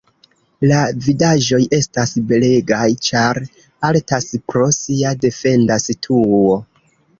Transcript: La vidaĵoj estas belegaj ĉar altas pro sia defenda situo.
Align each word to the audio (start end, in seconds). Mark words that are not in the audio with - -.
La 0.69 0.77
vidaĵoj 1.07 1.59
estas 1.79 2.13
belegaj 2.31 2.87
ĉar 3.09 3.41
altas 3.93 4.27
pro 4.49 4.67
sia 4.81 5.15
defenda 5.29 5.81
situo. 5.89 6.45